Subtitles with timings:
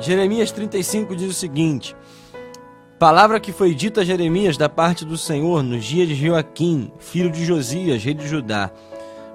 [0.00, 1.94] Jeremias 35 diz o seguinte:
[2.98, 7.30] Palavra que foi dita a Jeremias da parte do Senhor nos dias de Joaquim, filho
[7.30, 8.70] de Josias, rei de Judá.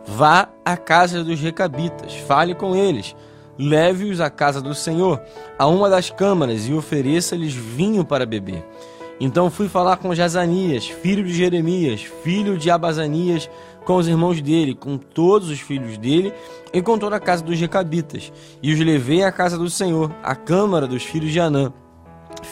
[0.08, 3.16] Vá à casa dos recabitas, fale com eles,
[3.58, 5.22] leve-os à casa do Senhor,
[5.58, 8.64] a uma das câmaras, e ofereça-lhes vinho para beber.
[9.20, 13.50] Então fui falar com Jazanias, filho de Jeremias, filho de Abazanias,
[13.86, 16.34] com os irmãos dele, com todos os filhos dele,
[16.74, 20.36] e com toda a casa dos recabitas, e os levei à casa do Senhor, à
[20.36, 21.72] câmara dos filhos de Anã,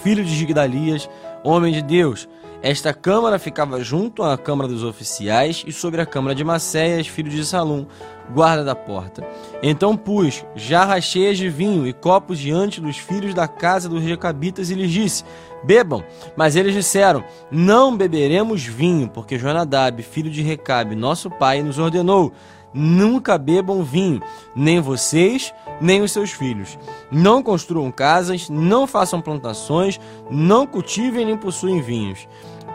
[0.04, 1.10] filho de Gigdalias,
[1.44, 2.30] homem de Deus.
[2.64, 7.30] Esta câmara ficava junto à câmara dos oficiais e sobre a câmara de Macéias, filho
[7.30, 7.86] de Salum,
[8.34, 9.22] guarda da porta.
[9.62, 14.70] Então pus jarras cheias de vinho e copos diante dos filhos da casa dos recabitas
[14.70, 15.26] e lhes disse:
[15.66, 16.06] Bebam.
[16.38, 22.32] Mas eles disseram: Não beberemos vinho, porque Jonadab, filho de Recabe, nosso pai, nos ordenou:
[22.74, 24.22] Nunca bebam vinho,
[24.56, 26.78] nem vocês, nem os seus filhos.
[27.12, 32.28] Não construam casas, não façam plantações, não cultivem nem possuem vinhos.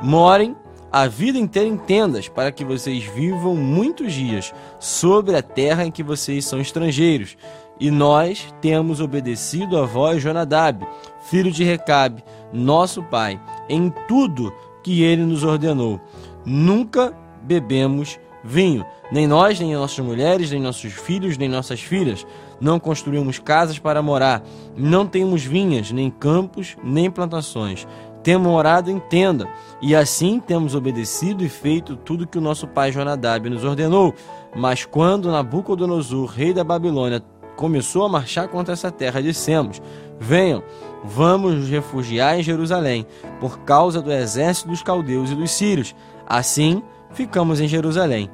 [0.03, 0.57] Morem
[0.91, 5.91] a vida inteira em tendas, para que vocês vivam muitos dias sobre a terra em
[5.91, 7.37] que vocês são estrangeiros.
[7.81, 10.87] E nós temos obedecido a voz Jonadab,
[11.21, 16.01] filho de Recabe, nosso pai, em tudo que ele nos ordenou.
[16.45, 22.27] Nunca bebemos vinho, nem nós, nem nossas mulheres, nem nossos filhos, nem nossas filhas.
[22.61, 24.43] Não construímos casas para morar,
[24.77, 27.87] não temos vinhas, nem campos, nem plantações
[28.23, 29.49] temos morado em tenda,
[29.81, 34.15] e assim temos obedecido e feito tudo que o nosso pai Jonadab nos ordenou.
[34.55, 37.23] Mas quando Nabucodonosor, rei da Babilônia,
[37.57, 39.81] começou a marchar contra essa terra, dissemos:
[40.19, 40.63] Venham,
[41.05, 43.07] vamos nos refugiar em Jerusalém,
[43.41, 45.95] por causa do exército dos caldeus e dos sírios.
[46.27, 48.31] Assim ficamos em Jerusalém.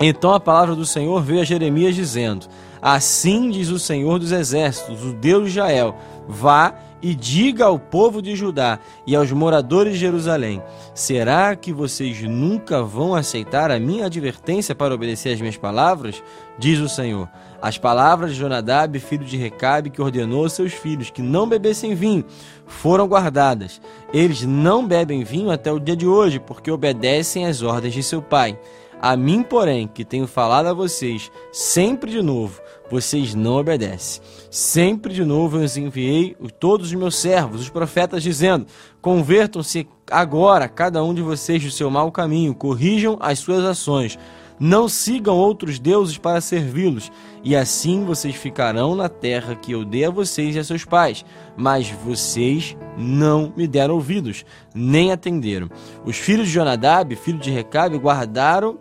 [0.00, 2.46] Então a palavra do Senhor veio a Jeremias dizendo:
[2.82, 5.94] Assim diz o Senhor dos exércitos, o Deus de Israel:
[6.28, 10.62] Vá e diga ao povo de Judá e aos moradores de Jerusalém:
[10.94, 16.22] Será que vocês nunca vão aceitar a minha advertência para obedecer às minhas palavras?
[16.58, 17.28] Diz o Senhor.
[17.60, 22.24] As palavras de Jonadab, filho de Recabe, que ordenou seus filhos que não bebessem vinho,
[22.66, 23.80] foram guardadas.
[24.12, 28.20] Eles não bebem vinho até o dia de hoje, porque obedecem às ordens de seu
[28.20, 28.58] pai.
[29.00, 32.60] A mim, porém, que tenho falado a vocês sempre de novo,
[32.90, 34.22] vocês não obedecem.
[34.50, 38.66] Sempre de novo eu os enviei todos os meus servos, os profetas, dizendo:
[39.00, 44.18] Convertam-se agora, cada um de vocês, do seu mau caminho, corrijam as suas ações.
[44.58, 47.12] Não sigam outros deuses para servi-los,
[47.44, 51.26] e assim vocês ficarão na terra que eu dei a vocês e a seus pais.
[51.56, 55.68] Mas vocês não me deram ouvidos, nem atenderam.
[56.06, 58.78] Os filhos de Jonadab, filho de Recabe, guardaram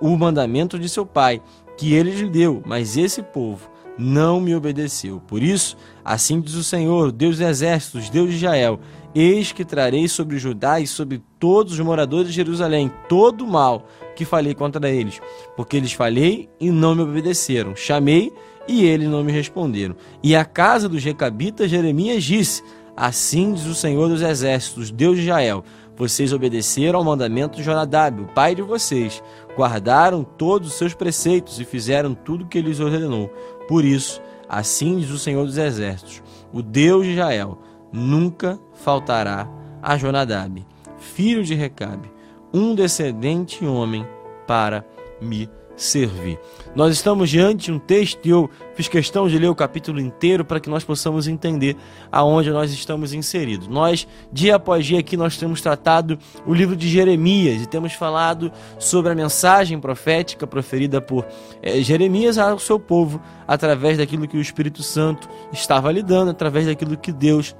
[0.00, 1.42] o mandamento de seu pai
[1.80, 5.18] que ele lhe deu, mas esse povo não me obedeceu.
[5.26, 8.78] Por isso, assim diz o Senhor, Deus dos exércitos, Deus de Israel:
[9.14, 13.88] Eis que trarei sobre Judá e sobre todos os moradores de Jerusalém todo o mal
[14.14, 15.22] que falei contra eles,
[15.56, 17.74] porque eles falei e não me obedeceram.
[17.74, 18.30] Chamei
[18.68, 19.96] e eles não me responderam.
[20.22, 22.62] E a casa dos recabitas Jeremias disse:
[22.94, 25.64] Assim diz o Senhor dos exércitos, Deus de Israel:
[26.00, 29.22] vocês obedeceram ao mandamento de Jonadab, o pai de vocês,
[29.54, 33.28] guardaram todos os seus preceitos e fizeram tudo o que ele lhes ordenou.
[33.68, 36.22] Por isso, assim diz o Senhor dos Exércitos,
[36.54, 37.58] o Deus de Israel,
[37.92, 39.46] nunca faltará
[39.82, 40.66] a Jonadab,
[40.96, 42.10] filho de Recabe,
[42.50, 44.06] um descendente homem
[44.46, 44.86] para
[45.20, 45.50] me
[45.82, 46.38] servir.
[46.74, 50.44] Nós estamos diante de um texto e eu fiz questão de ler o capítulo inteiro
[50.44, 51.76] para que nós possamos entender
[52.12, 53.66] aonde nós estamos inseridos.
[53.66, 58.52] Nós, dia após dia aqui, nós temos tratado o livro de Jeremias e temos falado
[58.78, 61.26] sobre a mensagem profética proferida por
[61.62, 66.66] é, Jeremias ao seu povo através daquilo que o Espírito Santo estava lhe dando, através
[66.66, 67.56] daquilo que Deus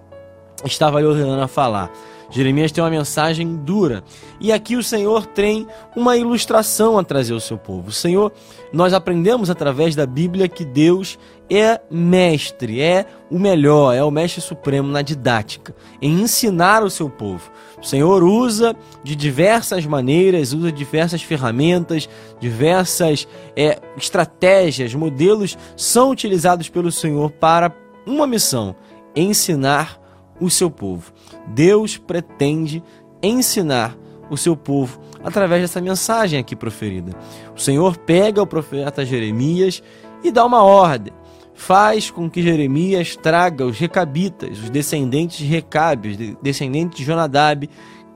[0.64, 1.90] estava lhe ordenando a falar.
[2.30, 4.04] Jeremias tem uma mensagem dura.
[4.40, 7.88] E aqui o Senhor tem uma ilustração a trazer ao seu povo.
[7.88, 8.32] O Senhor,
[8.72, 11.18] nós aprendemos através da Bíblia que Deus
[11.50, 17.10] é mestre, é o melhor, é o mestre supremo na didática, em ensinar o seu
[17.10, 17.50] povo.
[17.82, 23.26] O Senhor usa de diversas maneiras, usa diversas ferramentas, diversas
[23.56, 27.74] é, estratégias, modelos são utilizados pelo Senhor para
[28.06, 28.76] uma missão:
[29.16, 29.99] ensinar
[30.40, 31.12] o seu povo.
[31.48, 32.82] Deus pretende
[33.22, 33.96] ensinar
[34.30, 37.12] o seu povo através dessa mensagem aqui proferida.
[37.54, 39.82] O Senhor pega o profeta Jeremias
[40.22, 41.12] e dá uma ordem.
[41.54, 47.68] Faz com que Jeremias traga os recabitas, os descendentes de Recabe, os descendentes de Jonadab,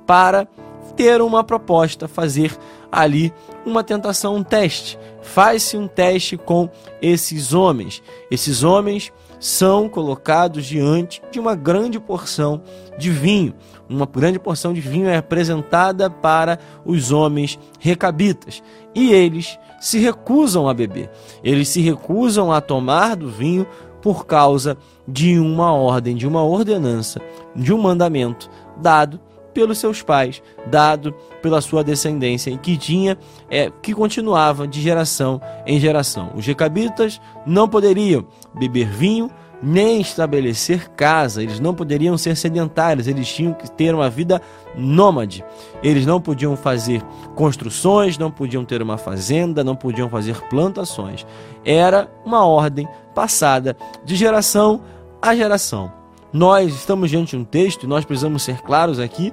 [0.06, 0.48] para
[0.96, 2.56] ter uma proposta, fazer
[2.90, 3.32] ali
[3.66, 4.98] uma tentação, um teste.
[5.20, 6.70] Faz-se um teste com
[7.02, 8.02] esses homens.
[8.30, 12.62] Esses homens são colocados diante de uma grande porção
[12.98, 13.54] de vinho.
[13.88, 18.62] Uma grande porção de vinho é apresentada para os homens recabitas
[18.94, 21.10] e eles se recusam a beber.
[21.42, 23.66] Eles se recusam a tomar do vinho
[24.00, 24.76] por causa
[25.06, 27.20] de uma ordem, de uma ordenança,
[27.54, 29.20] de um mandamento dado
[29.54, 33.16] pelos seus pais, dado pela sua descendência e que tinha
[33.48, 36.32] é, que continuava de geração em geração.
[36.34, 39.30] Os recabitas não poderiam beber vinho
[39.62, 44.42] nem estabelecer casa, eles não poderiam ser sedentários, eles tinham que ter uma vida
[44.76, 45.42] nômade.
[45.82, 47.02] Eles não podiam fazer
[47.34, 51.26] construções, não podiam ter uma fazenda, não podiam fazer plantações.
[51.64, 53.74] Era uma ordem passada
[54.04, 54.82] de geração
[55.22, 56.03] a geração.
[56.34, 59.32] Nós estamos diante de um texto e nós precisamos ser claros aqui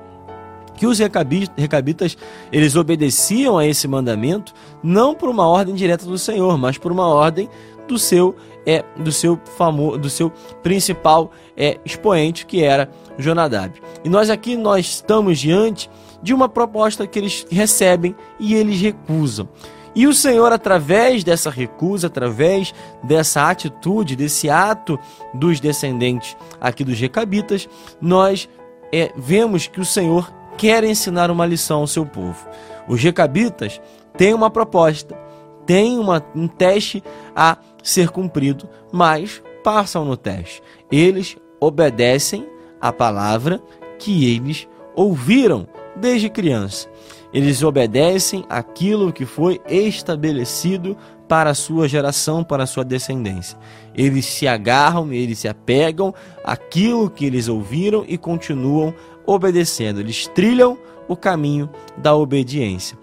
[0.76, 2.16] que os recabitas
[2.52, 4.54] eles obedeciam a esse mandamento
[4.84, 7.50] não por uma ordem direta do Senhor, mas por uma ordem
[7.88, 8.36] do seu
[8.68, 10.32] é do seu famoso do seu
[10.62, 12.88] principal é, expoente que era
[13.18, 13.82] Jonadab.
[14.04, 15.90] E nós aqui nós estamos diante
[16.22, 19.50] de uma proposta que eles recebem e eles recusam.
[19.94, 22.74] E o Senhor, através dessa recusa, através
[23.04, 24.98] dessa atitude, desse ato
[25.34, 27.68] dos descendentes aqui dos Recabitas,
[28.00, 28.48] nós
[28.92, 32.48] é, vemos que o Senhor quer ensinar uma lição ao seu povo.
[32.88, 33.82] Os Recabitas
[34.18, 35.18] têm uma proposta,
[35.66, 37.04] têm uma, um teste
[37.36, 40.62] a ser cumprido, mas passam no teste.
[40.92, 42.48] Eles obedecem
[42.80, 43.62] a palavra
[44.00, 46.90] que eles ouviram desde criança.
[47.34, 50.98] Eles obedecem aquilo que foi estabelecido
[51.28, 53.58] para a sua geração, para a sua descendência.
[53.96, 56.14] Eles se agarram, eles se apegam
[56.44, 58.94] àquilo que eles ouviram e continuam
[59.26, 60.02] obedecendo.
[60.02, 62.98] Eles trilham o caminho da obediência.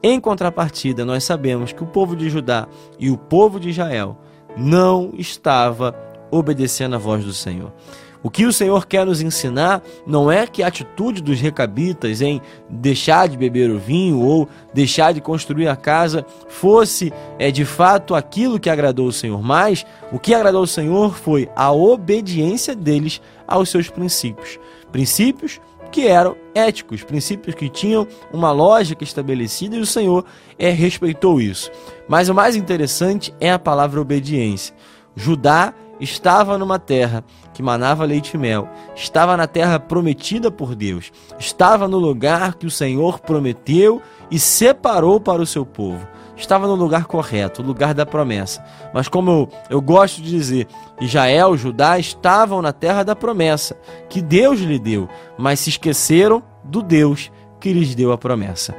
[0.00, 2.68] Em contrapartida, nós sabemos que o povo de Judá
[2.98, 4.16] e o povo de Israel
[4.56, 5.94] não estava
[6.30, 7.72] obedecendo a voz do Senhor.
[8.22, 12.40] O que o Senhor quer nos ensinar não é que a atitude dos recabitas em
[12.68, 18.14] deixar de beber o vinho ou deixar de construir a casa fosse é, de fato
[18.14, 23.20] aquilo que agradou o Senhor, mas o que agradou o Senhor foi a obediência deles
[23.46, 24.58] aos seus princípios.
[24.92, 25.60] Princípios
[25.90, 30.24] que eram éticos, princípios que tinham uma lógica estabelecida e o Senhor
[30.58, 31.70] é, respeitou isso.
[32.08, 34.74] Mas o mais interessante é a palavra obediência.
[35.14, 41.12] Judá estava numa terra que manava leite e mel, estava na terra prometida por Deus,
[41.38, 46.06] estava no lugar que o Senhor prometeu e separou para o seu povo.
[46.34, 48.64] Estava no lugar correto, o lugar da promessa.
[48.92, 50.66] Mas como eu, eu gosto de dizer,
[51.00, 53.76] Israel, Judá estavam na terra da promessa
[54.08, 55.08] que Deus lhe deu,
[55.38, 58.74] mas se esqueceram do Deus que lhes deu a promessa.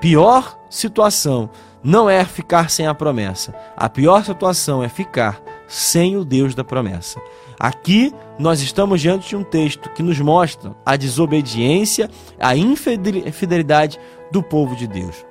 [0.00, 1.50] Pior situação
[1.82, 3.54] não é ficar sem a promessa.
[3.76, 5.42] A pior situação é ficar
[5.72, 7.18] sem o Deus da promessa.
[7.58, 13.98] Aqui nós estamos diante de um texto que nos mostra a desobediência, a infidelidade
[14.30, 15.24] do povo de Deus.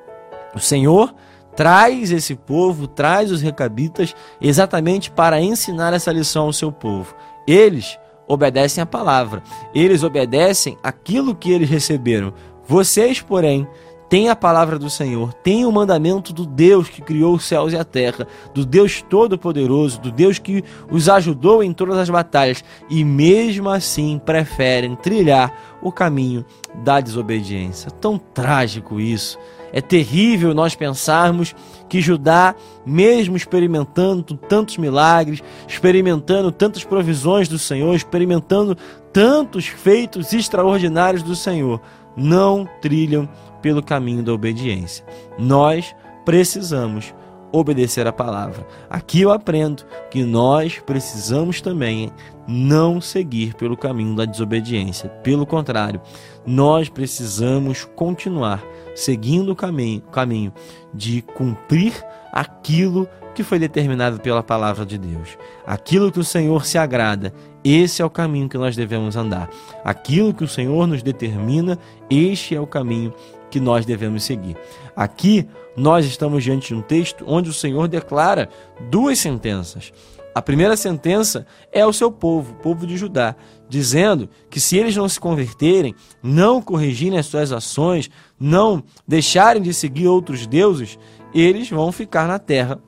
[0.55, 1.13] O Senhor
[1.55, 7.13] traz esse povo, traz os recabitas exatamente para ensinar essa lição ao seu povo.
[7.47, 9.43] Eles obedecem a palavra,
[9.75, 12.33] eles obedecem aquilo que eles receberam.
[12.67, 13.67] Vocês, porém,
[14.11, 17.77] tem a palavra do Senhor, tem o mandamento do Deus que criou os céus e
[17.77, 23.05] a terra, do Deus Todo-Poderoso, do Deus que os ajudou em todas as batalhas e
[23.05, 26.43] mesmo assim preferem trilhar o caminho
[26.83, 27.89] da desobediência.
[27.89, 29.39] Tão trágico isso.
[29.71, 31.55] É terrível nós pensarmos
[31.87, 32.53] que Judá,
[32.85, 38.75] mesmo experimentando tantos milagres, experimentando tantas provisões do Senhor, experimentando
[39.13, 41.79] tantos feitos extraordinários do Senhor,
[42.13, 43.29] não trilham
[43.61, 45.05] pelo caminho da obediência.
[45.37, 47.13] Nós precisamos
[47.51, 48.65] obedecer a palavra.
[48.89, 52.11] Aqui eu aprendo que nós precisamos também
[52.47, 55.09] não seguir pelo caminho da desobediência.
[55.09, 56.01] Pelo contrário,
[56.45, 58.63] nós precisamos continuar
[58.95, 60.53] seguindo o caminho, caminho
[60.93, 61.93] de cumprir
[62.31, 65.37] aquilo que foi determinado pela palavra de Deus.
[65.65, 69.49] Aquilo que o Senhor se agrada, esse é o caminho que nós devemos andar.
[69.83, 71.77] Aquilo que o Senhor nos determina,
[72.09, 73.13] este é o caminho
[73.51, 74.57] que nós devemos seguir.
[74.95, 78.49] Aqui nós estamos diante de um texto onde o Senhor declara
[78.89, 79.93] duas sentenças.
[80.33, 83.35] A primeira sentença é ao seu povo, o povo de Judá,
[83.67, 85.93] dizendo que se eles não se converterem,
[86.23, 90.97] não corrigirem as suas ações, não deixarem de seguir outros deuses,
[91.33, 92.81] eles vão ficar na terra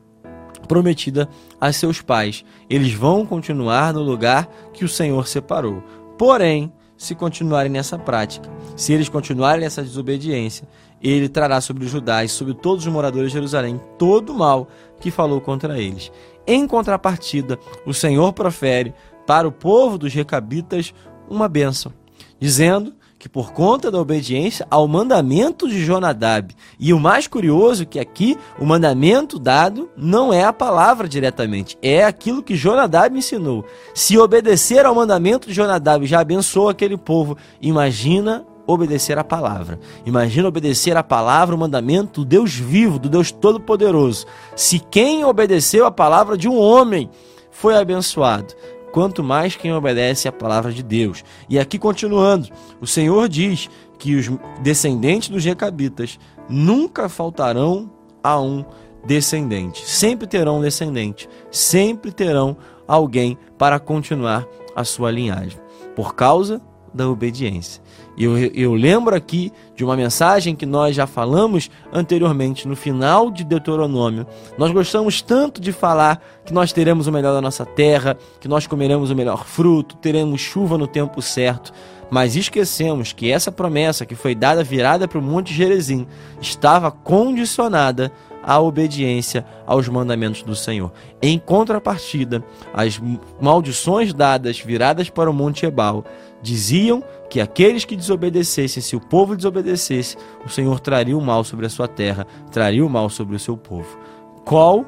[0.69, 1.27] prometida
[1.59, 2.45] a seus pais.
[2.69, 5.83] Eles vão continuar no lugar que o Senhor separou.
[6.17, 6.71] Porém,
[7.03, 8.49] se continuarem nessa prática.
[8.77, 10.67] Se eles continuarem nessa desobediência,
[11.01, 14.69] ele trará sobre os judaus, sobre todos os moradores de Jerusalém, todo o mal
[15.01, 16.09] que falou contra eles.
[16.47, 18.93] Em contrapartida, o Senhor profere
[19.27, 20.93] para o povo dos recabitas
[21.29, 21.91] uma bênção,
[22.39, 22.93] dizendo
[23.23, 26.53] que por conta da obediência ao mandamento de Jonadab.
[26.77, 31.77] E o mais curioso é que aqui o mandamento dado não é a palavra diretamente,
[31.81, 33.63] é aquilo que Jonadab ensinou.
[33.95, 39.79] Se obedecer ao mandamento de Jonadab já abençoou aquele povo, imagina obedecer a palavra.
[40.05, 44.25] Imagina obedecer a palavra, o mandamento do Deus vivo, do Deus todo-poderoso.
[44.53, 47.09] Se quem obedeceu a palavra de um homem
[47.51, 48.53] foi abençoado,
[48.93, 51.25] quanto mais quem obedece à palavra de Deus.
[51.49, 52.47] E aqui continuando,
[52.79, 54.29] o Senhor diz que os
[54.61, 57.89] descendentes dos recabitas nunca faltarão
[58.23, 58.63] a um
[59.03, 59.83] descendente.
[59.89, 62.55] Sempre terão um descendente, sempre terão
[62.87, 64.45] alguém para continuar
[64.75, 65.59] a sua linhagem,
[65.95, 66.61] por causa
[66.93, 67.81] da obediência.
[68.17, 73.43] Eu, eu lembro aqui de uma mensagem que nós já falamos anteriormente, no final de
[73.43, 74.27] Deuteronômio.
[74.57, 78.67] Nós gostamos tanto de falar que nós teremos o melhor da nossa terra, que nós
[78.67, 81.73] comeremos o melhor fruto, teremos chuva no tempo certo.
[82.11, 86.05] Mas esquecemos que essa promessa que foi dada virada para o Monte Gerezim
[86.39, 88.11] estava condicionada
[88.43, 90.91] à obediência aos mandamentos do Senhor.
[91.21, 93.01] Em contrapartida, as
[93.41, 96.03] maldições dadas viradas para o Monte Ebal
[96.41, 101.65] diziam que aqueles que desobedecessem, se o povo desobedecesse, o Senhor traria o mal sobre
[101.65, 103.97] a sua terra, traria o mal sobre o seu povo.
[104.43, 104.85] Qual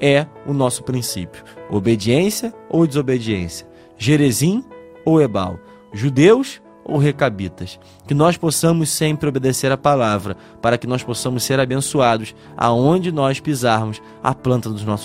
[0.00, 1.44] é o nosso princípio?
[1.70, 3.66] Obediência ou desobediência?
[3.96, 4.64] Jerezim
[5.04, 5.58] ou Ebal?
[5.92, 7.78] Judeus ou recabitas.
[8.06, 13.40] Que nós possamos sempre obedecer a palavra, para que nós possamos ser abençoados aonde nós
[13.40, 15.04] pisarmos a planta dos nossos